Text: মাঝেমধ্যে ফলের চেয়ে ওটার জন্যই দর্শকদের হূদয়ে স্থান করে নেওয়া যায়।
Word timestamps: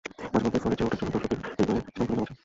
মাঝেমধ্যে 0.33 0.59
ফলের 0.63 0.77
চেয়ে 0.79 0.87
ওটার 0.87 0.99
জন্যই 1.01 1.17
দর্শকদের 1.31 1.39
হূদয়ে 1.57 1.79
স্থান 1.89 1.93
করে 1.97 2.07
নেওয়া 2.11 2.25
যায়। 2.29 2.37